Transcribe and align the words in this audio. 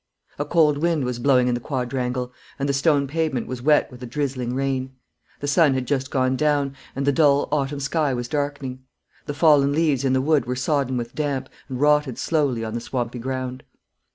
A 0.39 0.45
cold 0.45 0.79
wind 0.79 1.05
was 1.05 1.19
blowing 1.19 1.47
in 1.47 1.53
the 1.53 1.59
quadrangle, 1.59 2.33
and 2.57 2.67
the 2.67 2.73
stone 2.73 3.05
pavement 3.05 3.45
was 3.45 3.61
wet 3.61 3.91
with 3.91 4.01
a 4.01 4.07
drizzling 4.07 4.55
rain. 4.55 4.93
The 5.41 5.47
sun 5.47 5.75
had 5.75 5.85
just 5.85 6.09
gone 6.09 6.35
down, 6.35 6.75
and 6.95 7.05
the 7.05 7.11
dull 7.11 7.47
autumn 7.51 7.79
sky 7.79 8.11
was 8.11 8.27
darkening. 8.27 8.81
The 9.27 9.35
fallen 9.35 9.73
leaves 9.73 10.03
in 10.03 10.13
the 10.13 10.19
wood 10.21 10.45
were 10.45 10.55
sodden 10.55 10.97
with 10.97 11.13
damp, 11.13 11.49
and 11.69 11.79
rotted 11.79 12.17
slowly 12.17 12.65
on 12.65 12.73
the 12.73 12.81
swampy 12.81 13.19
ground. 13.19 13.61